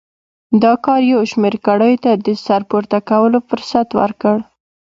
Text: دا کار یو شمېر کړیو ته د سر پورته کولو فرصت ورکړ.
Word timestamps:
دا 0.63 0.73
کار 0.85 1.01
یو 1.13 1.21
شمېر 1.31 1.55
کړیو 1.65 2.01
ته 2.03 2.11
د 2.25 2.27
سر 2.45 2.61
پورته 2.69 2.97
کولو 3.09 3.39
فرصت 3.49 3.87
ورکړ. 3.99 4.35